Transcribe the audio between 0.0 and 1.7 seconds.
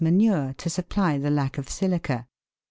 manure to supply the lack of